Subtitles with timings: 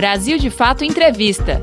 [0.00, 1.60] Brasil de Fato Entrevista.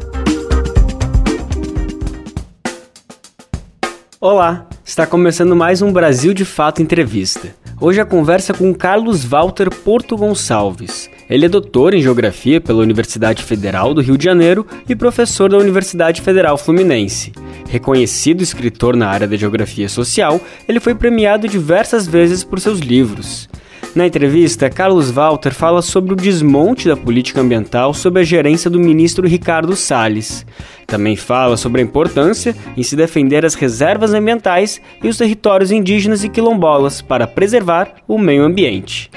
[4.21, 7.55] Olá, está começando mais um Brasil de Fato Entrevista.
[7.81, 11.09] Hoje a conversa com Carlos Walter Porto Gonçalves.
[11.27, 15.57] Ele é doutor em Geografia pela Universidade Federal do Rio de Janeiro e professor da
[15.57, 17.31] Universidade Federal Fluminense.
[17.67, 23.49] Reconhecido escritor na área da geografia social, ele foi premiado diversas vezes por seus livros.
[23.97, 28.79] Na entrevista, Carlos Walter fala sobre o desmonte da política ambiental sob a gerência do
[28.79, 30.45] ministro Ricardo Salles.
[30.85, 36.23] Também fala sobre a importância em se defender as reservas ambientais e os territórios indígenas
[36.23, 39.09] e quilombolas para preservar o meio ambiente.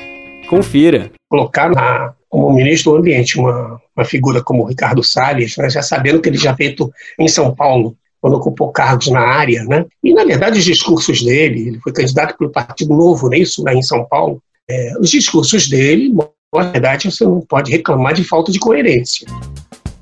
[0.48, 1.11] Confira.
[1.28, 6.23] Colocar na, como ministro do Ambiente uma, uma figura como Ricardo Salles, né, já sabendo
[6.23, 9.84] que ele já feito em São Paulo quando ocupou cargos na área, né?
[10.03, 13.62] E na verdade os discursos dele, ele foi candidato pelo Partido Novo, não é isso,
[13.62, 14.42] lá em São Paulo.
[14.70, 16.15] É, os discursos dele,
[16.55, 19.27] na verdade, você não pode reclamar de falta de coerência.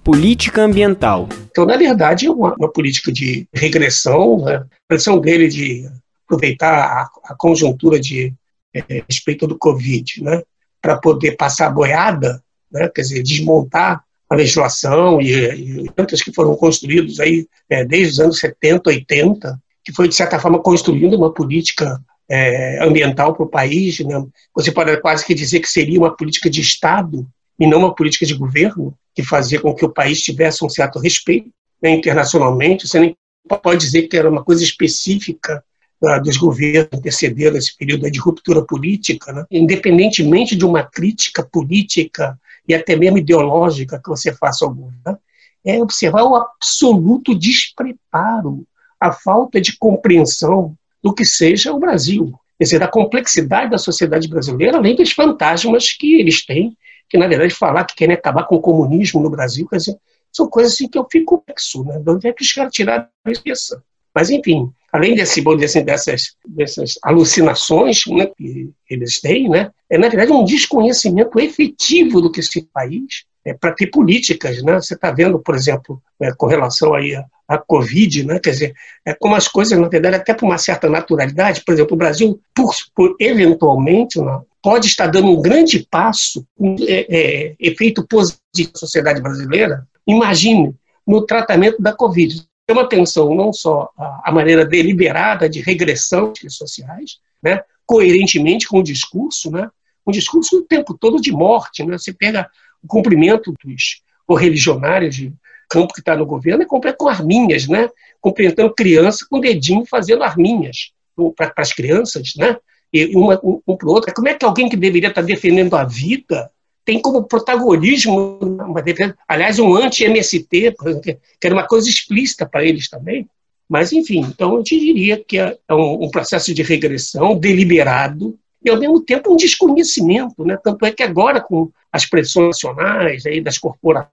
[0.04, 1.26] Política ambiental.
[1.50, 4.56] Então, na verdade, é uma, uma política de regressão, né?
[4.56, 5.88] a pressão dele de
[6.26, 8.34] aproveitar a, a conjuntura de
[8.74, 10.42] é, respeito do Covid, né?
[10.82, 12.90] para poder passar a boiada, né?
[12.94, 18.20] quer dizer, desmontar a legislação e, e tantas que foram construídos aí é, desde os
[18.20, 21.98] anos 70, 80, que foi, de certa forma, construindo uma política
[22.28, 23.98] é, ambiental para o país.
[24.00, 24.22] Né?
[24.54, 27.26] Você pode quase que dizer que seria uma política de Estado
[27.58, 30.98] e não uma política de governo, que fazia com que o país tivesse um certo
[30.98, 31.50] respeito
[31.82, 32.86] né, internacionalmente.
[32.86, 33.16] Você nem
[33.62, 35.64] pode dizer que era uma coisa específica
[36.00, 39.44] uh, dos governos interceder nesse período de ruptura política, né?
[39.50, 45.16] independentemente de uma crítica política e até mesmo ideológica que você faça governo, né?
[45.64, 48.64] é observar o absoluto despreparo,
[49.00, 52.32] a falta de compreensão do que seja o Brasil.
[52.58, 56.76] Quer dizer, da complexidade da sociedade brasileira, além dos fantasmas que eles têm,
[57.08, 59.96] que na verdade falar que querem acabar com o comunismo no Brasil, quer dizer,
[60.32, 61.98] são coisas assim que eu fico complexo, né?
[61.98, 63.08] De onde é que os caras tiraram
[63.44, 63.80] isso?
[64.14, 70.08] Mas, enfim, além desse, assim, dessas, dessas alucinações né, que eles têm, né, é, na
[70.08, 74.62] verdade, um desconhecimento efetivo do que esse país é, para ter políticas.
[74.62, 74.74] Né?
[74.74, 77.14] Você está vendo, por exemplo, é, com relação aí
[77.48, 78.38] a Covid, né?
[78.38, 78.74] quer dizer,
[79.06, 82.38] é como as coisas, na verdade, até por uma certa naturalidade, por exemplo, o Brasil,
[82.54, 88.70] por, por eventualmente, né, pode estar dando um grande passo, um é, é, efeito positivo
[88.74, 89.86] na sociedade brasileira.
[90.06, 90.74] Imagine
[91.06, 92.46] no tratamento da Covid.
[92.70, 97.62] Chama atenção não só a maneira deliberada de regressão de sociais, né?
[97.86, 99.70] coerentemente com o discurso, né?
[100.06, 101.82] um discurso o tempo todo de morte.
[101.82, 101.96] Né?
[101.96, 102.46] Você pega
[102.82, 105.32] o cumprimento dos correligionários de
[105.68, 107.88] campo que está no governo é com arminhas, né?
[108.20, 110.92] Cumprimentando criança com dedinho fazendo arminhas
[111.36, 112.56] para as crianças, né?
[112.92, 114.14] E uma, um, um para o outro.
[114.14, 116.50] Como é que alguém que deveria estar tá defendendo a vida
[116.84, 122.88] tem como protagonismo, uma defesa, aliás, um anti-MST, que era uma coisa explícita para eles
[122.88, 123.28] também.
[123.68, 128.70] Mas, enfim, então eu te diria que é um, um processo de regressão deliberado e,
[128.70, 130.44] ao mesmo tempo, um desconhecimento.
[130.44, 130.58] Né?
[130.62, 134.10] Tanto é que agora, com as pressões nacionais aí, das corporações,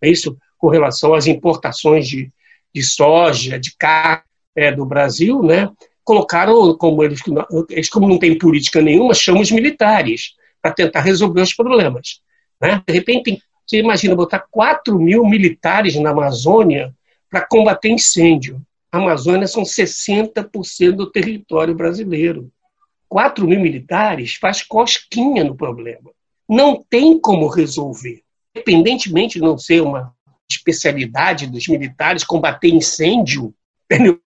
[0.00, 2.30] é isso com relação às importações de,
[2.74, 4.22] de soja, de carne
[4.54, 5.68] é, do Brasil, né,
[6.04, 7.20] colocaram, como eles,
[7.70, 12.20] eles, como não tem política nenhuma, chamam os militares para tentar resolver os problemas.
[12.60, 12.82] Né?
[12.86, 16.94] De repente, você imagina botar 4 mil militares na Amazônia
[17.30, 18.60] para combater incêndio.
[18.92, 22.50] A Amazônia são 60% do território brasileiro.
[23.12, 26.10] 4 mil militares faz cosquinha no problema.
[26.48, 28.22] Não tem como resolver.
[28.56, 30.14] Independentemente de não ser uma
[30.50, 33.54] especialidade dos militares combater incêndio.
[33.84, 34.18] Entendeu?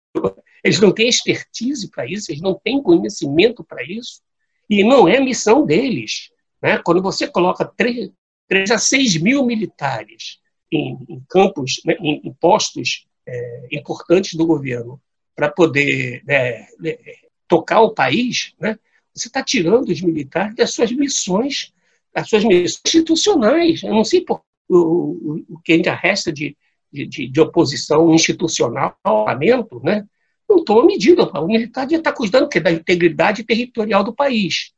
[0.62, 4.22] Eles não têm expertise para isso, eles não têm conhecimento para isso.
[4.70, 6.30] E não é missão deles.
[6.62, 6.78] Né?
[6.78, 8.12] Quando você coloca 3,
[8.46, 10.38] 3 a 6 mil militares
[10.70, 15.00] em, em campos, né, em, em, postos é, importantes do governo,
[15.34, 18.78] para poder é, é, tocar o país, né?
[19.14, 21.72] você está tirando os militares das suas missões,
[22.14, 23.82] das suas missões institucionais.
[23.82, 26.56] Eu não sei por o, o que ainda resta de,
[26.92, 30.04] de, de oposição institucional ao parlamento, né,
[30.48, 31.24] não toma medida.
[31.24, 34.72] O militar está cuidando da integridade territorial do país.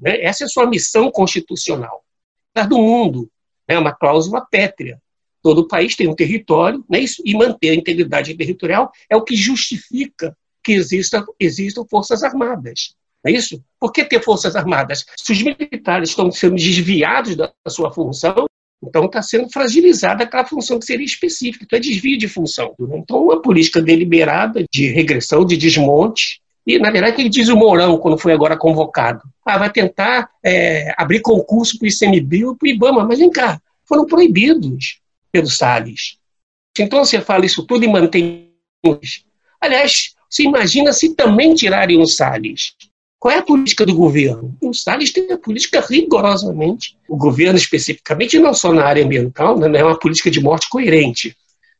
[0.00, 0.20] Né?
[0.22, 2.04] Essa é a sua missão constitucional.
[2.68, 3.30] Do mundo,
[3.68, 5.00] é né, uma cláusula pétrea.
[5.40, 10.36] Todo país tem um território né, e manter a integridade territorial é o que justifica
[10.68, 12.94] que exista, existam forças armadas.
[13.26, 13.62] É isso?
[13.80, 15.06] Por que ter forças armadas?
[15.16, 18.46] Se os militares estão sendo desviados da sua função,
[18.84, 22.74] então está sendo fragilizada aquela função que seria específica, então é desvio de função.
[22.92, 27.56] Então, uma política deliberada de regressão, de desmonte, e, na verdade, o que diz o
[27.56, 29.22] Mourão, quando foi agora convocado?
[29.44, 33.30] Ah, vai tentar é, abrir concurso para o ICMBio e para o IBAMA, mas vem
[33.30, 35.00] cá, foram proibidos
[35.32, 36.18] pelo Salles.
[36.78, 38.52] Então você fala isso tudo e mantém.
[39.60, 42.74] Aliás, você imagina se também tirarem o Salles.
[43.18, 44.56] Qual é a política do governo?
[44.60, 49.78] O Salles tem a política rigorosamente, o governo especificamente, não só na área ambiental, né,
[49.78, 51.36] é uma política de morte coerente.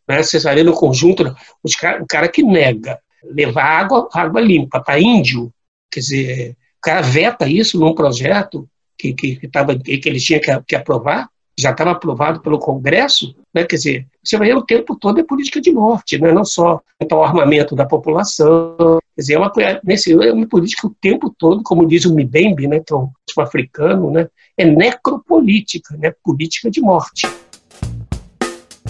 [0.08, 0.20] Né?
[0.20, 5.52] Está no conjunto, o cara que nega levar água, água limpa para índio,
[5.90, 10.40] quer dizer, o cara veta isso num projeto que, que, que, tava, que ele tinha
[10.40, 11.28] que, que aprovar,
[11.58, 13.64] já estava aprovado pelo Congresso, né?
[13.64, 16.32] quer dizer, você vai ver o tempo todo é política de morte, né?
[16.32, 18.76] não só então, o armamento da população,
[19.14, 19.52] quer dizer, é uma,
[19.84, 23.10] nesse, é uma política o tempo todo, como diz o Mbembe, né, que é um
[23.38, 27.28] africano, né, é necropolítica, né, política de morte.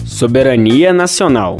[0.03, 1.57] Soberania nacional.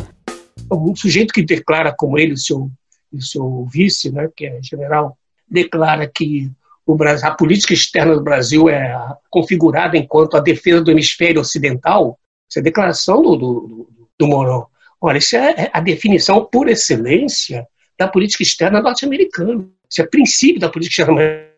[0.72, 2.72] Um sujeito que declara como ele, o seu,
[3.14, 5.16] o seu vice, né, que é general,
[5.48, 6.52] declara que
[6.96, 8.96] Brasil, a política externa do Brasil é
[9.30, 12.18] configurada enquanto a defesa do hemisfério ocidental,
[12.50, 13.90] essa é a declaração do, do,
[14.20, 14.68] do.
[15.02, 19.68] Olha, isso é, é a definição por excelência da política externa norte-americana.
[19.90, 21.50] Isso é princípio da política externa.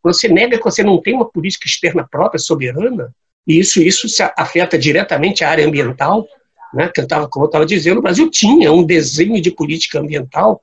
[0.00, 3.14] Quando você nega que você não tem uma política externa própria, soberana,
[3.46, 4.06] e isso, isso
[4.36, 6.26] afeta diretamente a área ambiental,
[6.72, 10.00] né, que eu tava, como eu estava dizendo, o Brasil tinha um desenho de política
[10.00, 10.60] ambiental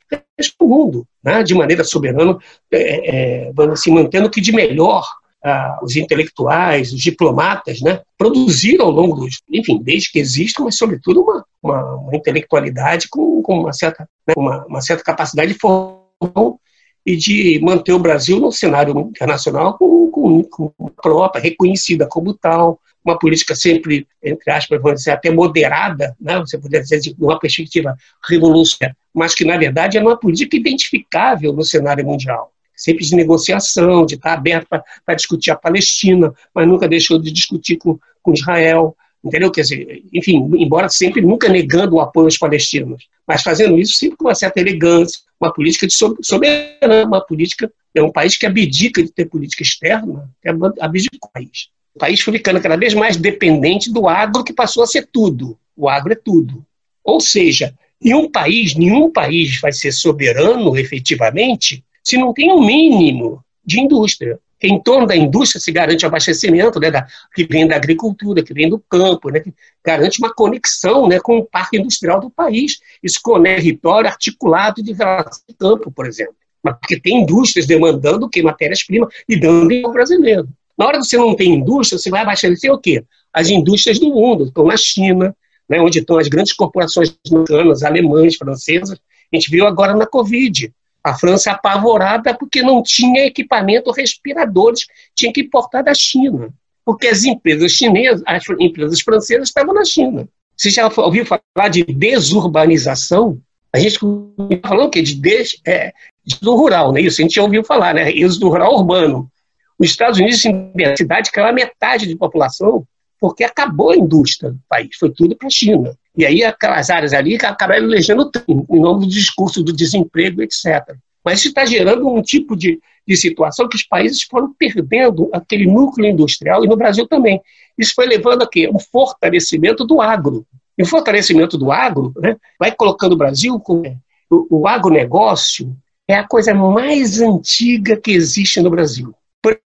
[0.59, 2.37] no mundo, né, de maneira soberana,
[2.71, 5.05] é, é, assim, mantendo o que de melhor
[5.43, 10.77] ah, os intelectuais, os diplomatas, né, produziram ao longo dos, enfim, desde que existe, mas
[10.77, 15.59] sobretudo uma, uma, uma intelectualidade com, com uma, certa, né, uma, uma, certa capacidade de
[15.59, 16.59] formação
[17.07, 20.69] e de manter o Brasil no cenário internacional com, com, com
[21.01, 26.37] própria, reconhecida como tal, uma política sempre, entre aspas, vamos dizer, até moderada, né?
[26.37, 27.95] você poderia dizer de uma perspectiva
[28.29, 32.51] revolucionária, mas que, na verdade, é uma política identificável no cenário mundial.
[32.75, 37.77] Sempre de negociação, de estar aberto para discutir a Palestina, mas nunca deixou de discutir
[37.77, 39.51] com, com Israel, entendeu?
[39.51, 44.17] Quer dizer, enfim, embora sempre nunca negando o apoio aos palestinos, mas fazendo isso sempre
[44.17, 49.01] com uma certa elegância, uma política de soberania, uma política, é um país que abdica
[49.03, 51.69] de ter política externa, que abdica do país.
[51.95, 55.57] O país ficando cada vez mais dependente do agro, que passou a ser tudo.
[55.75, 56.63] O agro é tudo.
[57.03, 63.43] Ou seja, nenhum país, nenhum país vai ser soberano efetivamente se não tem um mínimo
[63.65, 64.39] de indústria.
[64.61, 67.05] Em torno da indústria se garante abastecimento, né, da,
[67.35, 69.53] que vem da agricultura, que vem do campo, né, que
[69.85, 72.79] garante uma conexão né, com o parque industrial do país.
[73.03, 76.35] Isso o território articulado de relação ao campo, por exemplo.
[76.63, 80.49] Mas porque tem indústrias demandando que matérias-primas e dando ao brasileiro.
[80.77, 83.03] Na hora que você não tem indústria, você vai abastecer o quê?
[83.33, 85.35] As indústrias do mundo, estão na China,
[85.69, 88.99] né, onde estão as grandes corporações americanas, alemãs, francesas.
[89.31, 90.71] A gente viu agora na Covid.
[91.03, 94.85] A França apavorada porque não tinha equipamento respiradores,
[95.15, 96.49] tinha que importar da China.
[96.83, 100.27] Porque as empresas chinesas, as empresas francesas estavam na China.
[100.55, 103.39] Você já ouviu falar de desurbanização?
[103.71, 105.01] A gente o quê?
[105.01, 105.93] De, des, é,
[106.41, 107.21] do rural, não é isso?
[107.21, 108.11] A gente já ouviu falar, né?
[108.11, 109.29] do rural urbano.
[109.77, 112.85] Os Estados Unidos, a cidade, caiu a metade de população
[113.19, 115.95] porque acabou a indústria do país, foi tudo para a China.
[116.17, 120.95] E aí aquelas áreas ali acabaram elegendo em nome do discurso do desemprego, etc.
[121.23, 125.67] Mas isso está gerando um tipo de, de situação que os países foram perdendo aquele
[125.67, 127.39] núcleo industrial, e no Brasil também.
[127.77, 128.69] Isso foi levando a quê?
[128.73, 130.45] Um fortalecimento do agro.
[130.77, 133.81] E o fortalecimento do agro né, vai colocando o Brasil com
[134.29, 135.75] o, o agronegócio
[136.07, 139.13] é a coisa mais antiga que existe no Brasil.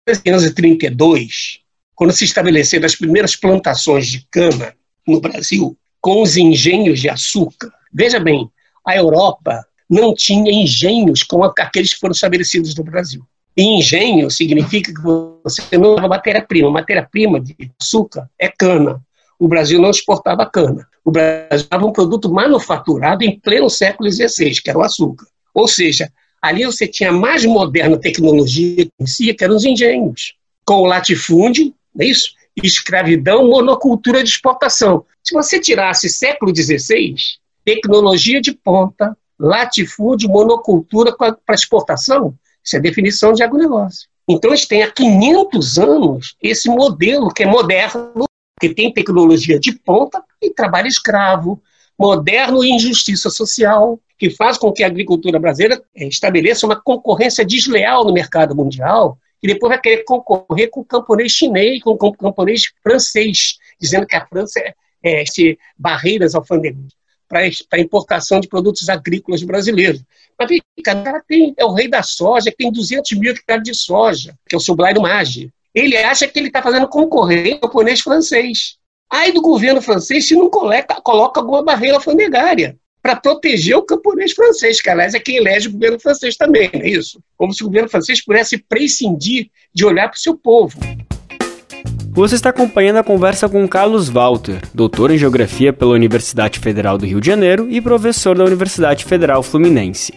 [0.07, 1.61] 1932,
[1.95, 4.75] quando se estabeleceram as primeiras plantações de cana
[5.07, 8.47] no Brasil, com os engenhos de açúcar, veja bem,
[8.87, 13.23] a Europa não tinha engenhos como aqueles que foram estabelecidos no Brasil.
[13.57, 16.71] E engenho significa que você não leva matéria-prima.
[16.71, 19.01] Matéria-prima de açúcar é cana.
[19.39, 20.87] O Brasil não exportava cana.
[21.03, 25.25] O Brasil estava um produto manufaturado em pleno século XVI, que era o açúcar.
[25.55, 26.13] Ou seja,
[26.45, 30.35] Ali você tinha a mais moderna tecnologia que conhecia, que eram os engenhos,
[30.67, 32.35] com o latifúndio, não é isso?
[32.63, 35.05] Escravidão, monocultura de exportação.
[35.23, 37.15] Se você tirasse século XVI,
[37.65, 44.09] tecnologia de ponta, latifúndio, monocultura para exportação, isso é definição de agronegócio.
[44.29, 48.25] Então, eles têm há 500 anos esse modelo que é moderno,
[48.61, 51.61] que tem tecnologia de ponta e trabalho escravo,
[51.99, 57.45] moderno e injustiça social, que faz com que a agricultura brasileira eh, estabeleça uma concorrência
[57.45, 62.13] desleal no mercado mundial, e depois vai querer concorrer com o camponês chinês, com o
[62.17, 65.25] camponês francês, dizendo que a França é, é
[65.77, 66.95] barreiras alfandegárias
[67.29, 70.03] para a importação de produtos agrícolas brasileiros.
[70.39, 73.75] Mas o cara tem, é o rei da soja, que tem 200 mil hectares de
[73.75, 75.53] soja, que é o Sublime Mage.
[75.75, 78.79] Ele acha que ele está fazendo concorrência ao camponês francês.
[79.11, 84.33] Aí do governo francês se não coloca, coloca alguma barreira alfandegária para proteger o camponês
[84.33, 87.21] francês, que aliás é quem elege o governo francês também, não é isso?
[87.37, 90.79] Como se o governo francês pudesse prescindir de olhar para o seu povo.
[92.13, 97.05] Você está acompanhando a conversa com Carlos Walter, doutor em Geografia pela Universidade Federal do
[97.05, 100.15] Rio de Janeiro e professor da Universidade Federal Fluminense.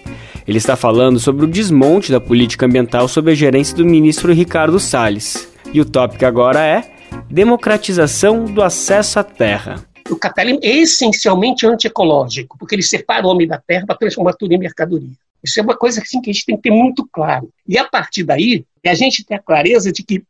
[0.48, 4.80] Ele está falando sobre o desmonte da política ambiental sob a gerência do ministro Ricardo
[4.80, 5.50] Salles.
[5.74, 6.90] E o tópico agora é
[7.30, 13.48] democratização do acesso à terra o capitalismo é essencialmente antiecológico, porque ele separa o homem
[13.48, 15.12] da terra para transformar tudo em mercadoria.
[15.44, 17.52] Isso é uma coisa assim, que a gente tem que ter muito claro.
[17.68, 20.24] E a partir daí, a gente tem a clareza de que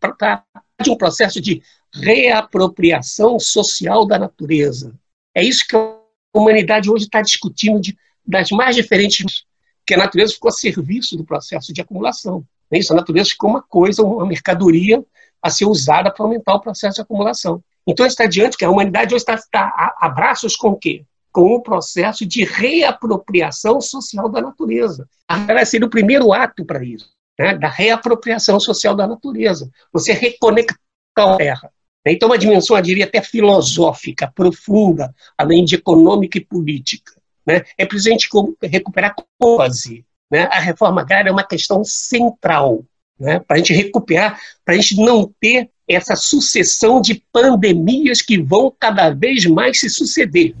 [0.00, 0.44] para
[0.82, 1.62] de um processo de
[1.92, 4.94] reapropriação social da natureza.
[5.34, 5.96] É isso que a
[6.34, 9.44] humanidade hoje está discutindo de, das mais diferentes,
[9.86, 12.44] que a natureza ficou a serviço do processo de acumulação.
[12.70, 15.02] É isso, a natureza ficou uma coisa, uma mercadoria
[15.40, 17.62] a ser usada para aumentar o processo de acumulação.
[17.86, 21.04] Então está diante que a humanidade hoje está, está a, a braços com o quê?
[21.32, 25.08] Com o processo de reapropriação social da natureza.
[25.28, 27.56] Agora seria o primeiro ato para isso, né?
[27.56, 29.70] da reapropriação social da natureza.
[29.92, 30.78] Você reconectar
[31.16, 31.70] a terra.
[32.08, 37.12] Então, uma dimensão, eu diria, até filosófica, profunda, além de econômica e política.
[37.44, 37.62] Né?
[37.76, 38.28] É preciso a gente
[38.62, 40.04] recuperar a cose.
[40.30, 40.48] Né?
[40.52, 42.84] A reforma agrária é uma questão central
[43.18, 43.40] né?
[43.40, 48.72] para a gente recuperar, para a gente não ter essa sucessão de pandemias que vão
[48.78, 50.54] cada vez mais se suceder.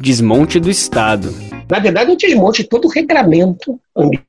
[0.00, 1.34] Desmonte do Estado.
[1.70, 4.28] Na verdade, o desmonte de todo o regramento ambiental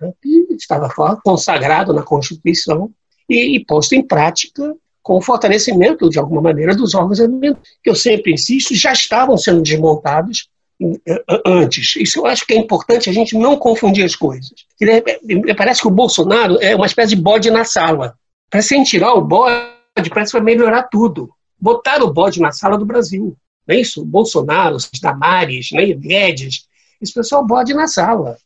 [0.00, 0.88] né, que estava
[1.22, 2.90] consagrado na Constituição
[3.28, 7.90] e, e posto em prática com o fortalecimento, de alguma maneira, dos órgãos ambientais, que
[7.90, 10.48] eu sempre insisto, já estavam sendo desmontados
[10.80, 11.96] eh, antes.
[11.96, 14.52] Isso eu acho que é importante a gente não confundir as coisas.
[15.56, 18.14] Parece que o Bolsonaro é uma espécie de bode na sala.
[18.52, 21.30] Para sem tirar o bode, parece que vai melhorar tudo.
[21.58, 23.34] Botar o bode na sala do Brasil.
[23.66, 24.04] Não é isso?
[24.04, 25.86] Bolsonaro, os Damares, né?
[25.94, 26.66] Guedes,
[27.00, 28.36] esse pessoal bode na sala.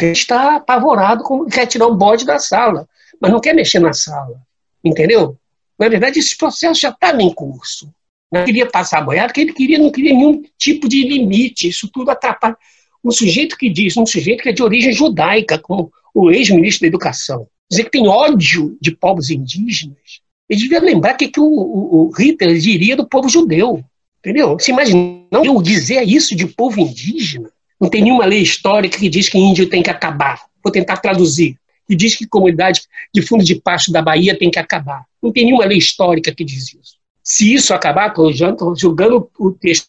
[0.00, 2.88] Está apavorado, com, quer tirar o bode da sala,
[3.20, 4.40] mas não quer mexer na sala.
[4.84, 5.36] Entendeu?
[5.76, 7.92] Na verdade, esse processo já estava em curso.
[8.30, 11.66] Não queria passar a boiada, porque ele queria, não queria nenhum tipo de limite.
[11.66, 12.56] Isso tudo atrapalha.
[13.04, 16.86] Um sujeito que diz, um sujeito que é de origem judaica, como o ex-ministro da
[16.86, 22.06] Educação, dizer que tem ódio de povos indígenas, ele devia lembrar que, que o, o,
[22.06, 23.84] o, Hitler diria do povo judeu.
[24.18, 24.58] Entendeu?
[24.58, 27.50] Você imagina eu dizer isso de povo indígena?
[27.80, 30.40] Não tem nenhuma lei histórica que diz que índio tem que acabar.
[30.62, 31.56] Vou tentar traduzir.
[31.86, 32.82] Que diz que comunidade
[33.14, 35.04] de fundo de pasto da Bahia tem que acabar.
[35.22, 36.98] Não tem nenhuma lei histórica que diz isso.
[37.22, 39.88] Se isso acabar, estou julgando o texto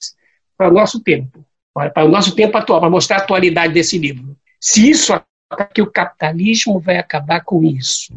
[0.58, 4.38] para o nosso tempo, para o nosso tempo atual, para mostrar a atualidade desse livro.
[4.60, 5.14] Se isso
[5.74, 8.14] que o capitalismo vai acabar com isso.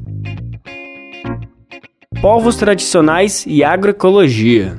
[2.20, 4.76] Povos tradicionais e agroecologia.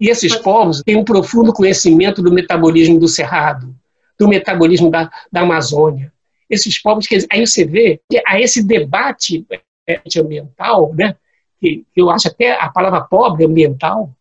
[0.00, 3.74] E esses povos têm um profundo conhecimento do metabolismo do cerrado,
[4.18, 6.12] do metabolismo da, da Amazônia.
[6.50, 9.46] Esses povos, aí você vê que há esse debate
[9.88, 11.14] é, ambiental, né,
[11.60, 14.12] que eu acho até a palavra pobre ambiental,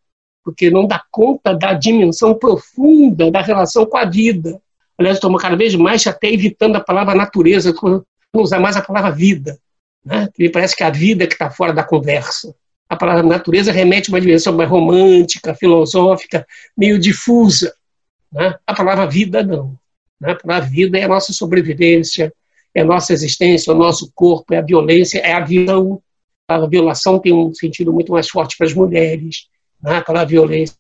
[0.43, 4.61] porque não dá conta da dimensão profunda da relação com a vida.
[5.01, 8.03] Aliás, estou cada vez mais até evitando a palavra natureza, não
[8.35, 9.57] usar mais a palavra vida.
[10.05, 10.29] Né?
[10.37, 12.53] Me parece que a vida que está fora da conversa.
[12.87, 16.45] A palavra natureza remete a uma dimensão mais romântica, filosófica,
[16.77, 17.73] meio difusa.
[18.31, 18.55] Né?
[18.67, 19.75] A palavra vida, não.
[20.19, 20.33] Né?
[20.33, 22.31] A palavra vida é a nossa sobrevivência,
[22.75, 25.99] é a nossa existência, é o nosso corpo, é a violência, é a visão.
[26.47, 29.47] A violação tem um sentido muito mais forte para as mulheres,
[29.81, 29.97] né?
[29.97, 30.77] a palavra violência.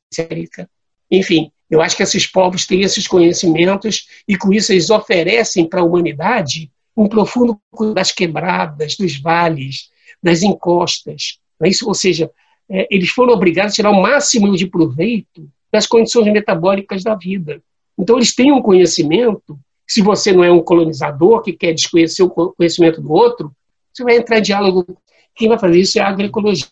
[1.09, 5.79] Enfim, eu acho que esses povos têm esses conhecimentos e com isso eles oferecem para
[5.79, 7.57] a humanidade um profundo
[7.95, 9.89] das quebradas, dos vales,
[10.21, 11.39] das encostas.
[11.63, 11.87] É isso?
[11.87, 12.29] Ou seja,
[12.69, 17.63] é, eles foram obrigados a tirar o máximo de proveito das condições metabólicas da vida.
[17.97, 19.57] Então, eles têm um conhecimento.
[19.87, 23.55] Se você não é um colonizador que quer desconhecer o conhecimento do outro,
[23.93, 24.85] você vai entrar em diálogo.
[25.33, 26.67] Quem vai fazer isso é a agroecologia.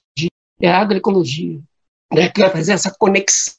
[0.62, 1.60] É a agroecologia
[2.14, 3.59] né, que vai fazer essa conexão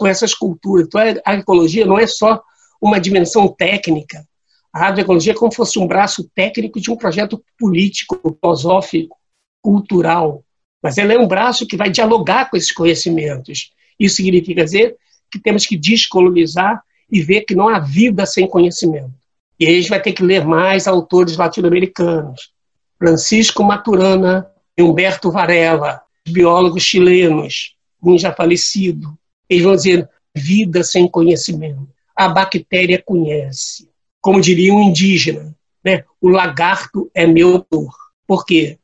[0.00, 0.86] com essas culturas.
[0.86, 2.42] Então, a agroecologia não é só
[2.80, 4.26] uma dimensão técnica.
[4.72, 9.14] A agroecologia é como se fosse um braço técnico de um projeto político, filosófico,
[9.60, 10.42] cultural.
[10.82, 13.72] Mas ela é um braço que vai dialogar com esses conhecimentos.
[13.98, 14.96] Isso significa dizer
[15.30, 19.12] que temos que descolonizar e ver que não há vida sem conhecimento.
[19.58, 22.52] E aí a gente vai ter que ler mais autores latino-americanos.
[22.98, 29.14] Francisco Maturana, Humberto Varela, biólogos chilenos, um já falecido,
[29.50, 31.88] eles vão dizer vida sem conhecimento.
[32.16, 33.88] A bactéria conhece.
[34.20, 35.54] Como diria um indígena,
[35.84, 36.04] né?
[36.20, 37.92] o lagarto é meu dor.
[38.26, 38.78] Por quê?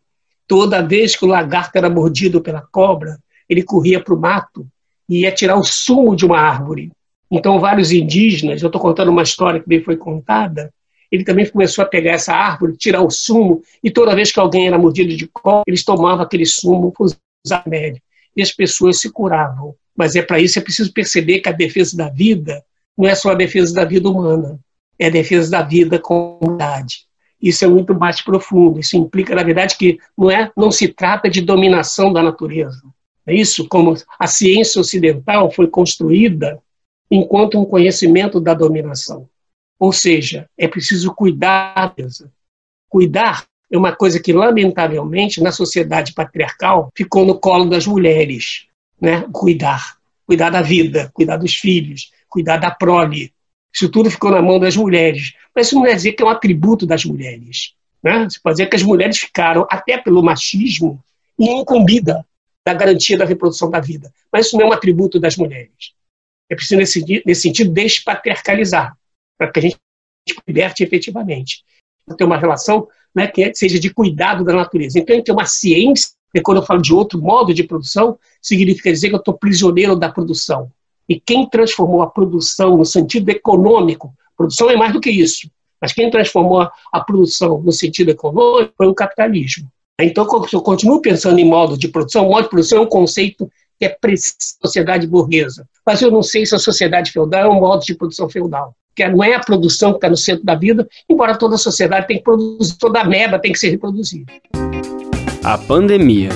[0.49, 3.19] Toda vez que o lagarto era mordido pela cobra,
[3.49, 4.67] ele corria para o mato
[5.09, 6.91] e ia tirar o sumo de uma árvore.
[7.31, 10.73] Então, vários indígenas, eu estou contando uma história que bem foi contada,
[11.11, 14.67] ele também começou a pegar essa árvore, tirar o sumo, e toda vez que alguém
[14.67, 17.07] era mordido de cobra, eles tomavam aquele sumo para
[17.45, 18.01] usar médio.
[18.37, 19.75] E as pessoas se curavam.
[19.97, 22.63] Mas é para isso é preciso perceber que a defesa da vida
[22.97, 24.59] não é só a defesa da vida humana,
[24.99, 27.07] é a defesa da vida com comunidade.
[27.41, 28.81] Isso é muito mais profundo.
[28.81, 32.83] Isso implica, na verdade, que não é, não se trata de dominação da natureza.
[33.27, 36.59] É isso, como a ciência ocidental foi construída
[37.11, 39.29] enquanto um conhecimento da dominação.
[39.79, 41.95] Ou seja, é preciso cuidar.
[42.89, 48.67] Cuidar é uma coisa que, lamentavelmente, na sociedade patriarcal, ficou no colo das mulheres.
[49.01, 49.27] Né?
[49.33, 49.97] Cuidar.
[50.27, 53.33] Cuidar da vida, cuidar dos filhos, cuidar da prole.
[53.73, 55.35] Isso tudo ficou na mão das mulheres.
[55.55, 57.75] Mas isso não quer dizer que é um atributo das mulheres.
[58.03, 58.25] Né?
[58.25, 61.03] Você pode dizer que as mulheres ficaram, até pelo machismo,
[61.39, 62.23] incumbidas
[62.65, 64.13] da garantia da reprodução da vida.
[64.33, 65.95] Mas isso não é um atributo das mulheres.
[66.51, 68.97] É preciso, nesse, nesse sentido, despatriarcalizar,
[69.39, 69.79] para que a gente
[70.47, 71.65] liberte efetivamente.
[72.17, 74.99] Ter uma relação né, que seja de cuidado da natureza.
[74.99, 79.09] Então, tem uma ciência, e quando eu falo de outro modo de produção, significa dizer
[79.09, 80.71] que eu estou prisioneiro da produção.
[81.09, 85.95] E quem transformou a produção no sentido econômico, produção é mais do que isso, mas
[85.95, 89.67] quem transformou a produção no sentido econômico foi o capitalismo.
[89.99, 92.29] Então, eu continuo pensando em modo de produção.
[92.29, 93.97] Modo de produção é um conceito que é
[94.63, 95.67] sociedade burguesa.
[95.87, 98.75] Mas eu não sei se a sociedade feudal é um modo de produção feudal.
[98.97, 102.07] Que não é a produção que está no centro da vida, embora toda a sociedade
[102.07, 104.33] tenha que produzir, toda a merda tem que ser reproduzida.
[105.45, 106.31] A pandemia.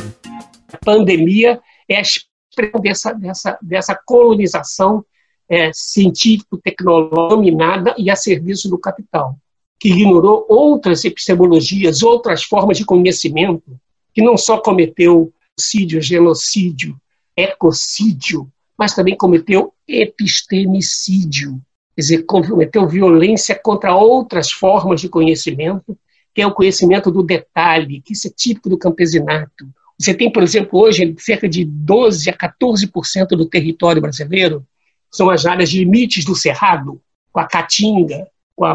[0.72, 5.04] A pandemia é a expressão dessa, dessa, dessa colonização
[5.48, 9.36] é, científico-tecnológica dominada e a serviço do capital,
[9.80, 13.80] que ignorou outras epistemologias, outras formas de conhecimento,
[14.14, 17.00] que não só cometeu genocídio, genocídio,
[17.36, 21.60] ecocídio, mas também cometeu epistemicídio,
[22.00, 25.96] quer dizer, cometeu violência contra outras formas de conhecimento,
[26.34, 29.68] que é o conhecimento do detalhe, que isso é típico do campesinato.
[29.98, 34.64] Você tem, por exemplo, hoje cerca de 12 a 14% do território brasileiro
[35.10, 38.74] são as áreas de limites do Cerrado, com a Caatinga, com a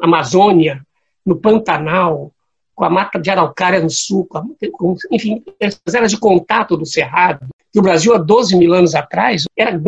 [0.00, 0.80] Amazônia,
[1.26, 2.32] no Pantanal,
[2.74, 7.46] com a mata de araucária no sul, com, enfim, as áreas de contato do Cerrado,
[7.70, 9.78] que o Brasil, há 12 mil anos atrás, era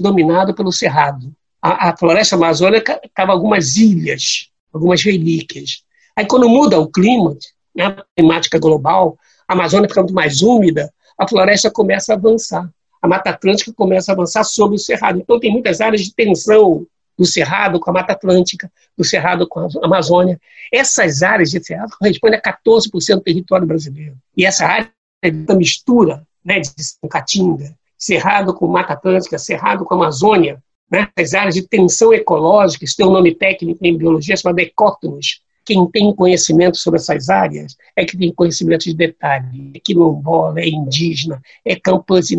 [0.00, 1.30] dominado pelo Cerrado.
[1.62, 5.82] A, a floresta amazônica estava algumas ilhas, algumas relíquias.
[6.16, 7.36] Aí, quando muda o clima,
[7.74, 12.68] né, a climática global, a Amazônia fica muito mais úmida, a floresta começa a avançar.
[13.02, 15.18] A Mata Atlântica começa a avançar sobre o Cerrado.
[15.18, 19.60] Então, tem muitas áreas de tensão do Cerrado com a Mata Atlântica, do Cerrado com
[19.60, 20.40] a Amazônia.
[20.72, 24.16] Essas áreas de Cerrado correspondem a 14% do território brasileiro.
[24.36, 24.90] E essa área
[25.22, 26.70] é da mistura né, de
[27.08, 32.96] Caatinga, Cerrado com Mata Atlântica, Cerrado com Amazônia, né, as áreas de tensão ecológica, isso
[32.96, 35.40] tem um nome técnico em biologia chamado ecótonos.
[35.64, 40.68] Quem tem conhecimento sobre essas áreas é que tem conhecimento de detalhe, é quilombola, é
[40.68, 41.74] indígena, é,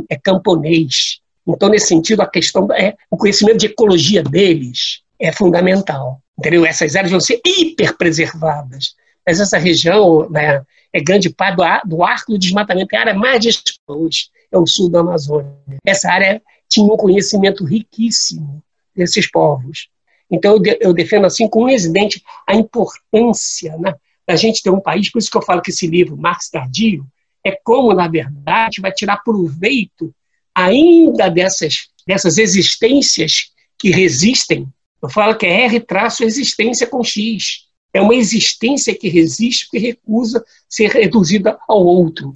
[0.10, 6.22] é camponês, então, nesse sentido, a questão é o conhecimento de ecologia deles é fundamental.
[6.38, 6.66] Entendeu?
[6.66, 8.96] Essas áreas vão ser hiper preservadas.
[9.26, 10.62] Mas essa região né,
[10.94, 14.68] é grande parte do, do arco do desmatamento, é a área mais exposta é o
[14.68, 15.56] sul da Amazônia.
[15.86, 18.64] Essa área tinha um conhecimento riquíssimo
[18.96, 19.90] desses povos.
[20.32, 23.94] Então, eu, de, eu defendo assim, como residente, a importância né,
[24.26, 27.06] da gente ter um país, por isso que eu falo que esse livro, Marx Tardio,
[27.46, 30.14] é como, na verdade, vai tirar proveito
[30.56, 34.68] ainda dessas, dessas existências que resistem.
[35.02, 37.66] Eu falo que é R traço existência com X.
[37.94, 42.34] É uma existência que resiste porque recusa ser reduzida ao outro.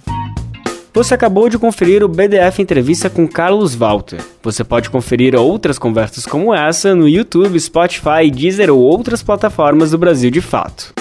[0.96, 4.18] Você acabou de conferir o BDF Entrevista com Carlos Walter.
[4.42, 9.98] Você pode conferir outras conversas como essa no YouTube, Spotify, Deezer ou outras plataformas do
[9.98, 10.94] Brasil de Fato.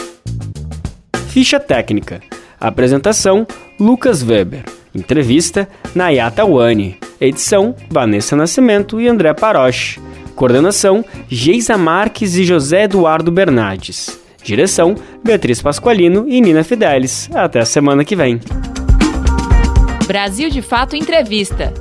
[1.30, 2.20] Ficha técnica.
[2.60, 3.48] Apresentação:
[3.80, 4.66] Lucas Weber.
[4.94, 6.98] Entrevista: Nayata Wani.
[7.22, 10.02] Edição: Vanessa Nascimento e André Paroche.
[10.36, 14.20] Coordenação: Geisa Marques e José Eduardo Bernardes.
[14.44, 17.30] Direção: Beatriz Pasqualino e Nina Fidelis.
[17.34, 18.42] Até a semana que vem.
[20.06, 21.74] Brasil de Fato Entrevista.